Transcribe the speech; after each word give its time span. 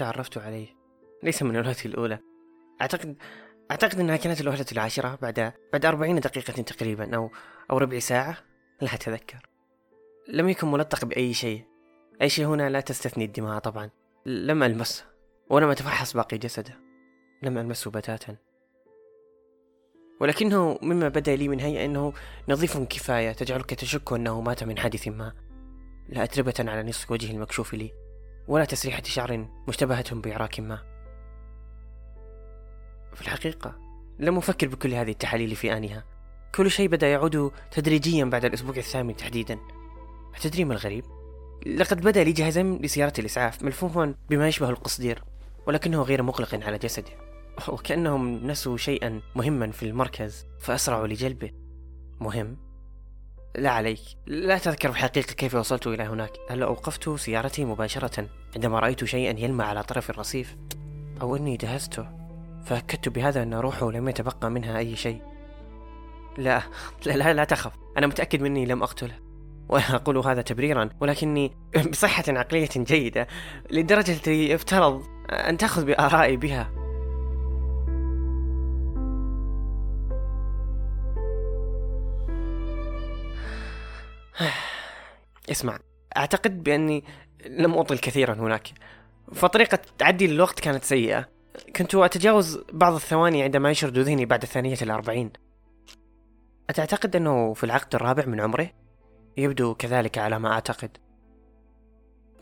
تعرفت 0.00 0.38
عليه. 0.38 0.68
ليس 1.22 1.42
من 1.42 1.56
الوهلة 1.56 1.76
الأولى. 1.84 2.18
أعتقد 2.80 3.16
أعتقد 3.70 4.00
أنها 4.00 4.16
كانت 4.16 4.40
الوهلة 4.40 4.66
العاشرة 4.72 5.18
بعد 5.22 5.52
بعد 5.72 5.86
أربعين 5.86 6.20
دقيقة 6.20 6.62
تقريبا 6.62 7.16
أو 7.16 7.30
أو 7.70 7.78
ربع 7.78 7.98
ساعة. 7.98 8.36
لا 8.80 8.94
أتذكر. 8.94 9.48
لم 10.28 10.48
يكن 10.48 10.70
ملطق 10.70 11.04
بأي 11.04 11.34
شيء. 11.34 11.64
أي 12.22 12.28
شيء 12.28 12.46
هنا 12.46 12.70
لا 12.70 12.80
تستثني 12.80 13.24
الدماء 13.24 13.58
طبعا. 13.58 13.90
لم 14.26 14.62
ألمسه 14.62 15.04
ولم 15.50 15.68
أتفحص 15.68 16.16
باقي 16.16 16.38
جسده. 16.38 16.78
لم 17.42 17.58
ألمسه 17.58 17.90
بتاتا. 17.90 18.36
ولكنه 20.20 20.78
مما 20.82 21.08
بدا 21.08 21.36
لي 21.36 21.48
من 21.48 21.60
هيئة 21.60 21.84
أنه 21.84 22.12
نظيف 22.48 22.78
كفاية 22.78 23.32
تجعلك 23.32 23.74
تشك 23.74 24.12
أنه 24.12 24.40
مات 24.40 24.64
من 24.64 24.78
حادث 24.78 25.08
ما. 25.08 25.32
لا 26.08 26.24
أتربة 26.24 26.54
على 26.58 26.82
نصف 26.82 27.10
وجهه 27.10 27.32
المكشوف 27.32 27.74
لي. 27.74 27.99
ولا 28.50 28.64
تسريحة 28.64 29.02
شعر 29.02 29.48
مشتبهة 29.68 30.14
بعراك 30.14 30.60
ما. 30.60 30.78
في 33.14 33.22
الحقيقة 33.22 33.78
لم 34.18 34.36
أفكر 34.36 34.68
بكل 34.68 34.94
هذه 34.94 35.10
التحاليل 35.10 35.56
في 35.56 35.76
آنها. 35.76 36.04
كل 36.54 36.70
شيء 36.70 36.88
بدأ 36.88 37.08
يعود 37.08 37.52
تدريجيا 37.70 38.24
بعد 38.24 38.44
الأسبوع 38.44 38.76
الثامن 38.76 39.16
تحديدا. 39.16 39.58
أتدري 40.36 40.64
ما 40.64 40.72
الغريب؟ 40.72 41.04
لقد 41.66 42.00
بدأ 42.00 42.24
لي 42.24 42.32
جهازا 42.32 42.62
لسيارة 42.62 43.12
الإسعاف 43.18 43.62
ملفوفا 43.62 44.14
بما 44.30 44.48
يشبه 44.48 44.70
القصدير 44.70 45.24
ولكنه 45.66 46.02
غير 46.02 46.22
مقلق 46.22 46.54
على 46.54 46.78
جسده. 46.78 47.12
وكأنهم 47.68 48.46
نسوا 48.46 48.76
شيئا 48.76 49.20
مهما 49.36 49.70
في 49.70 49.82
المركز 49.82 50.46
فأسرعوا 50.60 51.06
لجلبه. 51.06 51.50
مهم؟ 52.20 52.69
لا 53.54 53.70
عليك. 53.70 54.00
لا 54.26 54.58
تذكر 54.58 54.88
في 54.88 54.98
الحقيقة 54.98 55.32
كيف 55.32 55.54
وصلت 55.54 55.86
إلى 55.86 56.02
هناك. 56.02 56.32
هل 56.50 56.62
أوقفت 56.62 57.08
سيارتي 57.08 57.64
مباشرة 57.64 58.28
عندما 58.54 58.78
رأيت 58.78 59.04
شيئا 59.04 59.40
يلمع 59.40 59.64
على 59.64 59.82
طرف 59.82 60.10
الرصيف؟ 60.10 60.56
أو 61.22 61.36
أني 61.36 61.56
دهسته 61.56 62.08
فأكدت 62.64 63.08
بهذا 63.08 63.42
أن 63.42 63.54
روحه 63.54 63.90
لم 63.90 64.08
يتبقى 64.08 64.50
منها 64.50 64.78
أي 64.78 64.96
شيء. 64.96 65.22
لا 66.38 66.62
لا 67.06 67.12
لا, 67.12 67.32
لا 67.32 67.44
تخف. 67.44 67.72
أنا 67.98 68.06
متأكد 68.06 68.42
مني 68.42 68.66
لم 68.66 68.82
أقتله. 68.82 69.14
ولا 69.68 69.94
أقول 69.94 70.18
هذا 70.18 70.42
تبريرا 70.42 70.90
ولكني 71.00 71.52
بصحة 71.90 72.24
عقلية 72.28 72.68
جيدة 72.76 73.26
لدرجة 73.70 74.54
افترض 74.54 75.02
أن 75.30 75.56
تأخذ 75.56 75.84
بآرائي 75.84 76.36
بها. 76.36 76.79
اسمع 85.50 85.78
أعتقد 86.16 86.62
بأني 86.62 87.04
لم 87.46 87.74
أطل 87.74 87.98
كثيرا 87.98 88.34
هناك. 88.34 88.68
فطريقة 89.32 89.78
تعدي 89.98 90.26
للوقت 90.26 90.60
كانت 90.60 90.84
سيئة. 90.84 91.28
كنت 91.76 91.94
أتجاوز 91.94 92.60
بعض 92.72 92.94
الثواني 92.94 93.42
عندما 93.42 93.70
يشرد 93.70 93.98
ذهني 93.98 94.26
بعد 94.26 94.42
الثانية 94.42 94.76
الأربعين. 94.82 95.32
أتعتقد 96.70 97.16
أنه 97.16 97.54
في 97.54 97.64
العقد 97.64 97.94
الرابع 97.94 98.26
من 98.26 98.40
عمره؟ 98.40 98.70
يبدو 99.36 99.74
كذلك 99.74 100.18
على 100.18 100.38
ما 100.38 100.52
أعتقد. 100.52 100.96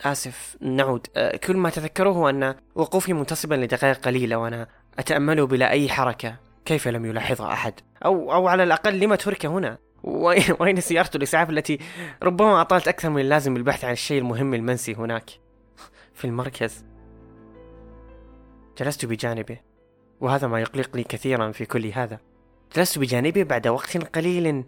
آسف 0.03 0.57
نعود. 0.61 1.07
أه، 1.17 1.37
كل 1.37 1.57
ما 1.57 1.69
أتذكره 1.69 2.31
أن 2.31 2.55
وقوفي 2.75 3.13
منتصبا 3.13 3.55
لدقائق 3.55 3.99
قليلة 3.99 4.37
وأنا 4.37 4.69
أتأمله 4.99 5.47
بلا 5.47 5.71
أي 5.71 5.89
حركة. 5.89 6.37
كيف 6.65 6.89
لم 6.89 7.07
يلاحظها 7.07 7.53
أحد؟ 7.53 7.75
أو, 8.05 8.33
أو 8.33 8.49
على 8.49 8.63
الأقل 8.63 9.01
لما 9.01 9.17
ترك 9.17 9.47
هنا؟ 9.47 9.79
وأين 10.61 10.81
سيارة 10.81 11.11
الإسعاف 11.15 11.51
التي 11.51 11.79
ربما 12.23 12.61
أطالت 12.61 12.89
أكثر 12.89 13.11
من 13.11 13.21
اللازم 13.21 13.55
بالبحث 13.55 13.85
عن 13.85 13.93
الشيء 13.93 14.19
المهم 14.19 14.55
المنسي 14.55 14.95
هناك 14.95 15.31
في 16.15 16.25
المركز. 16.25 16.85
جلست 18.79 19.07
بجانبه 19.07 19.59
وهذا 20.21 20.47
ما 20.49 20.61
يقلقني 20.61 21.05
كثيرا 21.05 21.53
في 21.53 21.67
كل 21.67 21.87
هذا. 21.87 22.19
جلست 22.77 22.99
بجانبه 22.99 23.43
بعد 23.43 23.69
وقت 23.69 23.97
قليل 23.97 24.53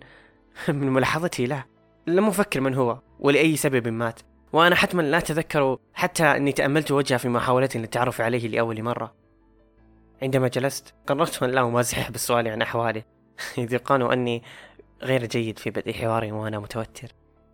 من 0.68 0.90
ملاحظتي 0.90 1.46
له. 1.46 1.64
لم 2.06 2.28
أفكر 2.28 2.60
من 2.60 2.74
هو 2.74 2.98
ولأي 3.20 3.56
سبب 3.56 3.88
مات. 3.88 4.20
وأنا 4.52 4.74
حتما 4.74 5.02
لا 5.02 5.18
أتذكر 5.18 5.78
حتى 5.94 6.24
أني 6.24 6.52
تأملت 6.52 6.90
وجهه 6.90 7.16
في 7.16 7.28
محاولة 7.28 7.68
للتعرف 7.74 8.20
عليه 8.20 8.48
لأول 8.48 8.82
مرة. 8.82 9.14
عندما 10.22 10.48
جلست 10.48 10.94
قررت 11.06 11.42
أن 11.42 11.50
لا 11.50 11.60
أمازح 11.60 12.10
بالسؤال 12.10 12.48
عن 12.48 12.62
أحواله. 12.62 13.02
إذ 13.58 13.72
يقال 13.72 14.12
أني 14.12 14.42
غير 15.02 15.26
جيد 15.26 15.58
في 15.58 15.70
بدء 15.70 15.92
حوار 15.92 16.32
وأنا 16.34 16.58
متوتر. 16.58 17.12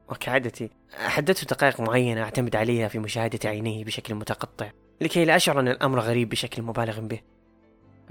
وكعادتي 0.09 0.71
حددت 1.07 1.51
دقائق 1.51 1.81
معينة 1.81 2.23
أعتمد 2.23 2.57
عليها 2.57 2.89
في 2.89 2.99
مشاهدة 2.99 3.49
عينيه 3.49 3.85
بشكل 3.85 4.15
متقطع 4.15 4.71
لكي 5.01 5.25
لا 5.25 5.37
أشعر 5.37 5.61
أن 5.61 5.69
الأمر 5.69 6.01
غريب 6.01 6.29
بشكل 6.29 6.63
مبالغ 6.63 7.01
به. 7.01 7.21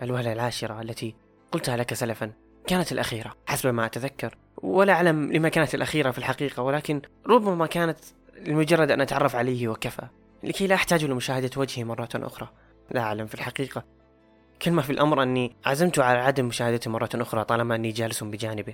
الوهلة 0.01 0.33
العاشرة 0.33 0.81
التي 0.81 1.15
قلتها 1.51 1.77
لك 1.77 1.93
سلفا 1.93 2.31
كانت 2.67 2.91
الأخيرة 2.91 3.35
حسب 3.45 3.69
ما 3.69 3.85
أتذكر. 3.85 4.37
ولا 4.57 4.93
أعلم 4.93 5.31
لما 5.31 5.49
كانت 5.49 5.75
الأخيرة 5.75 6.11
في 6.11 6.17
الحقيقة 6.17 6.63
ولكن 6.63 7.01
ربما 7.27 7.65
كانت 7.65 7.99
لمجرد 8.41 8.91
أن 8.91 9.01
أتعرف 9.01 9.35
عليه 9.35 9.67
وكفى 9.67 10.07
لكي 10.43 10.67
لا 10.67 10.75
أحتاج 10.75 11.05
لمشاهدة 11.05 11.49
وجهه 11.57 11.83
مرة 11.83 12.09
أخرى. 12.15 12.49
لا 12.91 13.01
أعلم 13.01 13.25
في 13.25 13.35
الحقيقة. 13.35 13.83
كل 14.61 14.71
ما 14.71 14.81
في 14.81 14.89
الأمر 14.89 15.23
أني 15.23 15.55
عزمت 15.65 15.99
على 15.99 16.19
عدم 16.19 16.45
مشاهدته 16.45 16.91
مرة 16.91 17.09
أخرى 17.15 17.43
طالما 17.43 17.75
أني 17.75 17.91
جالس 17.91 18.23
بجانبه. 18.23 18.73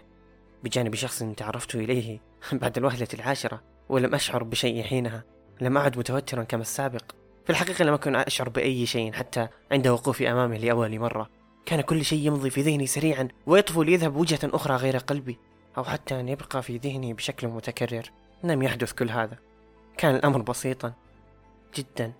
بجانب 0.63 0.95
شخص 0.95 1.23
تعرفت 1.23 1.75
إليه 1.75 2.19
بعد 2.61 2.77
الوهلة 2.77 3.07
العاشرة 3.13 3.61
ولم 3.89 4.15
أشعر 4.15 4.43
بشيء 4.43 4.83
حينها 4.83 5.23
لم 5.61 5.77
أعد 5.77 5.97
متوترا 5.97 6.43
كما 6.43 6.61
السابق. 6.61 7.11
في 7.45 7.49
الحقيقة 7.49 7.85
لم 7.85 7.93
أكن 7.93 8.15
أشعر 8.15 8.49
بأي 8.49 8.85
شيء 8.85 9.13
حتى 9.13 9.47
عند 9.71 9.87
وقوفي 9.87 10.31
أمامه 10.31 10.57
لأول 10.57 10.99
مرة. 10.99 11.29
كان 11.65 11.81
كل 11.81 12.05
شيء 12.05 12.27
يمضي 12.27 12.49
في 12.49 12.61
ذهني 12.61 12.87
سريعا 12.87 13.27
ويطفو 13.45 13.83
ليذهب 13.83 14.15
وجهة 14.15 14.39
أخرى 14.43 14.75
غير 14.75 14.97
قلبي 14.97 15.37
أو 15.77 15.83
حتى 15.83 16.19
أن 16.19 16.29
يبقى 16.29 16.63
في 16.63 16.77
ذهني 16.77 17.13
بشكل 17.13 17.47
متكرر. 17.47 18.11
لم 18.43 18.61
يحدث 18.61 18.93
كل 18.93 19.09
هذا. 19.09 19.37
كان 19.97 20.15
الأمر 20.15 20.41
بسيطا 20.41 20.93
جدا 21.75 22.13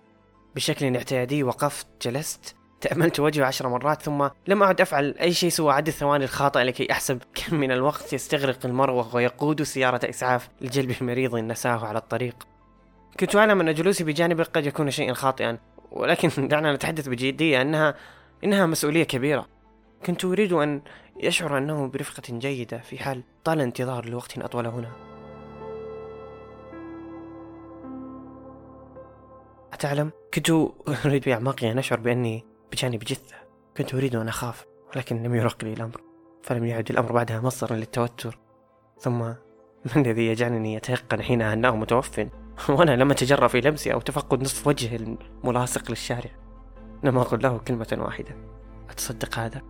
بشكل 0.54 0.96
اعتيادي 0.96 1.42
وقفت 1.42 1.86
جلست 2.02 2.56
تأملت 2.82 3.20
وجهه 3.20 3.44
عشر 3.44 3.68
مرات 3.68 4.02
ثم 4.02 4.28
لم 4.46 4.62
أعد 4.62 4.80
أفعل 4.80 5.14
أي 5.20 5.32
شيء 5.32 5.50
سوى 5.50 5.72
عد 5.72 5.88
الثواني 5.88 6.24
الخاطئة 6.24 6.62
لكي 6.62 6.92
أحسب 6.92 7.22
كم 7.34 7.56
من 7.56 7.72
الوقت 7.72 8.12
يستغرق 8.12 8.58
المرء 8.66 8.92
وهو 8.92 9.18
يقود 9.18 9.62
سيارة 9.62 10.08
إسعاف 10.08 10.48
لجلب 10.60 10.94
مريض 11.00 11.36
نساه 11.36 11.86
على 11.86 11.98
الطريق. 11.98 12.46
كنت 13.20 13.36
أعلم 13.36 13.60
أن 13.60 13.74
جلوسي 13.74 14.04
بجانبه 14.04 14.44
قد 14.44 14.66
يكون 14.66 14.90
شيئا 14.90 15.14
خاطئا 15.14 15.58
ولكن 15.92 16.30
دعنا 16.48 16.72
نتحدث 16.72 17.08
بجدية 17.08 17.62
أنها 17.62 17.94
إنها 18.44 18.66
مسؤولية 18.66 19.04
كبيرة. 19.04 19.46
كنت 20.06 20.24
أريد 20.24 20.52
أن 20.52 20.82
يشعر 21.20 21.58
أنه 21.58 21.86
برفقة 21.86 22.38
جيدة 22.38 22.78
في 22.78 22.98
حال 22.98 23.22
طال 23.44 23.58
الانتظار 23.58 24.08
لوقت 24.08 24.38
أطول 24.38 24.66
هنا. 24.66 24.90
أتعلم؟ 29.72 30.10
كنت 30.34 30.50
أريد 31.06 31.24
بأعماقي 31.24 31.72
أن 31.72 31.78
أشعر 31.78 32.00
بأني 32.00 32.51
بجانب 32.72 32.98
جثة 32.98 33.36
كنت 33.76 33.94
أريد 33.94 34.16
أن 34.16 34.28
أخاف 34.28 34.66
ولكن 34.94 35.22
لم 35.22 35.34
يرق 35.34 35.64
لي 35.64 35.72
الأمر 35.72 36.00
فلم 36.42 36.64
يعد 36.64 36.90
الأمر 36.90 37.12
بعدها 37.12 37.40
مصدرا 37.40 37.76
للتوتر. 37.76 38.38
ثم 38.98 39.18
ما 39.18 39.36
الذي 39.96 40.26
يجعلني 40.26 40.76
أتيقن 40.76 41.22
حينها 41.22 41.52
أنه 41.52 41.76
متوف؟ 41.76 42.20
وأنا 42.68 42.96
لم 42.96 43.10
أتجرأ 43.10 43.48
في 43.48 43.60
لمسي 43.60 43.92
أو 43.92 44.00
تفقد 44.00 44.42
نصف 44.42 44.66
وجهه 44.66 45.16
الملاصق 45.44 45.90
للشارع. 45.90 46.30
لم 47.02 47.18
أقل 47.18 47.42
له 47.42 47.58
كلمة 47.58 47.98
واحدة. 47.98 48.36
أتصدق 48.90 49.38
هذا؟ 49.38 49.62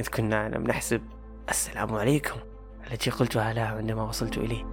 إذ 0.00 0.08
كنا 0.08 0.48
لم 0.48 0.62
نحسب. 0.62 1.02
السلام 1.48 1.94
عليكم. 1.94 2.40
التي 2.90 3.10
قلتها 3.10 3.52
له 3.52 3.62
عندما 3.62 4.02
وصلت 4.02 4.38
إليه. 4.38 4.64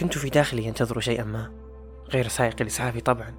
كنت 0.00 0.18
في 0.18 0.30
داخلي 0.30 0.68
أنتظر 0.68 1.00
شيئا 1.00 1.24
ما. 1.24 1.65
غير 2.10 2.28
سائق 2.28 2.56
الإسعاف 2.60 2.98
طبعا. 2.98 3.34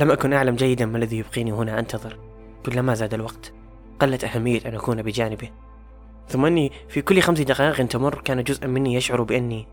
لم 0.00 0.10
أكن 0.10 0.32
أعلم 0.32 0.56
جيدا 0.56 0.86
ما 0.86 0.98
الذي 0.98 1.18
يبقيني 1.18 1.52
هنا 1.52 1.78
أنتظر. 1.78 2.18
كلما 2.66 2.94
زاد 2.94 3.14
الوقت 3.14 3.52
قلت 4.00 4.24
أهمية 4.24 4.60
أن 4.66 4.74
أكون 4.74 5.02
بجانبه. 5.02 5.50
ثم 6.28 6.44
أني 6.44 6.72
في 6.88 7.02
كل 7.02 7.20
خمس 7.20 7.40
دقائق 7.40 7.86
تمر 7.86 8.20
كان 8.20 8.42
جزءا 8.42 8.66
مني 8.66 8.94
يشعر 8.94 9.22
بأني 9.22 9.66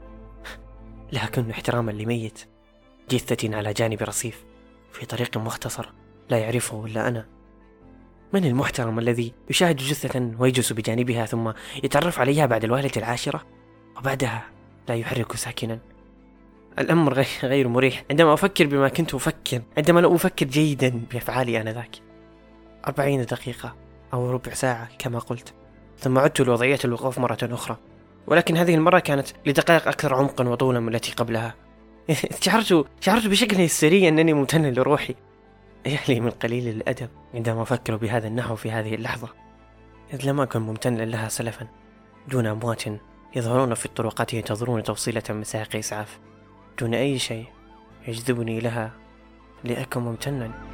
لا 1.12 1.24
أكون 1.24 1.50
احتراما 1.50 1.92
لميت. 1.92 2.40
جثة 3.10 3.56
على 3.58 3.74
جانب 3.74 4.04
رصيف 4.04 4.46
في 4.92 5.06
طريق 5.06 5.38
مختصر 5.38 5.94
لا 6.30 6.38
يعرفه 6.38 6.86
إلا 6.86 7.08
أنا. 7.08 7.26
من 8.34 8.46
المحترم 8.46 9.00
الذي 9.00 9.34
يشاهد 9.50 9.76
جثة 9.76 10.32
ويجلس 10.40 10.74
بجانبها 10.74 11.26
ثم 11.26 11.52
يتعرف 11.84 12.20
عليها 12.20 12.46
بعد 12.46 12.64
الوهلة 12.64 12.92
العاشرة؟ 12.98 13.46
وبعدها 13.98 14.44
لا 14.90 14.96
يحرك 14.96 15.36
ساكنا. 15.36 15.80
الأمر 16.80 17.26
غير 17.44 17.68
مريح. 17.68 18.04
عندما 18.12 18.34
أفكر 18.34 18.68
بما 18.68 18.90
كنت 18.90 19.14
أفكر 19.14 19.62
عندما 19.78 20.00
لا 20.00 20.16
أفكر 20.16 20.46
جيدا 20.46 21.02
بأفعالي 21.12 21.62
آنذاك. 21.62 21.96
أربعين 22.88 23.26
دقيقة 23.26 23.76
أو 24.14 24.32
ربع 24.32 24.54
ساعة 24.54 24.90
كما 25.00 25.20
قلت. 25.20 25.54
ثم 26.00 26.20
عدت 26.20 26.42
لوضعية 26.42 26.80
الوقوف 26.86 27.20
مرة 27.20 27.38
أخرى. 27.44 27.78
ولكن 28.28 28.58
هذه 28.58 28.76
المرة 28.76 29.00
كانت 29.00 29.28
لدقائق 29.46 29.88
أكثر 29.88 30.14
عمقا 30.14 30.50
وطولا 30.50 30.80
من 30.80 30.96
التي 30.96 31.12
قبلها. 31.12 31.56
شعرت 32.42 32.86
شعرت 33.02 33.28
بشكل 33.28 33.62
هستيري 33.62 34.08
أنني 34.08 34.34
ممتن 34.34 34.74
لروحي. 34.74 35.16
يا 35.86 36.00
لي 36.08 36.20
من 36.20 36.30
قليل 36.30 36.68
الأدب 36.68 37.10
عندما 37.34 37.62
أفكر 37.62 37.96
بهذا 37.96 38.28
النحو 38.28 38.56
في 38.56 38.72
هذه 38.72 38.96
اللحظة. 38.96 39.30
إذ 40.14 40.30
لم 40.30 40.42
أكن 40.42 40.62
ممتنا 40.62 41.04
لها 41.04 41.30
سلفا 41.30 41.68
دون 42.28 42.48
أموات 42.48 42.84
يظهرون 43.36 43.74
في 43.74 43.86
الطرقات 43.86 44.34
ينتظرون 44.34 44.84
توصيلة 44.84 45.24
من 45.30 45.42
إسعاف. 45.76 46.20
دون 46.80 46.94
أي 46.94 47.20
شيء 47.20 47.46
يجذبني 48.08 48.60
لها 48.60 48.92
لأكن 49.64 50.02
ممتنا. 50.02 50.67